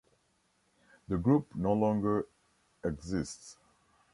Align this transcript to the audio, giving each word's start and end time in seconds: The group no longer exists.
The 1.09 1.15
group 1.17 1.53
no 1.53 1.73
longer 1.73 2.25
exists. 2.83 3.57